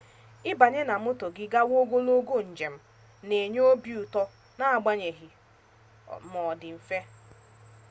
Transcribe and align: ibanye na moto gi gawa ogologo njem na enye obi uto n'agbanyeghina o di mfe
ibanye 0.51 0.81
na 0.89 0.95
moto 1.03 1.25
gi 1.35 1.45
gawa 1.53 1.73
ogologo 1.83 2.35
njem 2.49 2.75
na 3.27 3.35
enye 3.43 3.61
obi 3.71 3.91
uto 4.03 4.23
n'agbanyeghina 4.57 5.37
o 6.49 6.51
di 6.59 6.69
mfe 6.77 6.99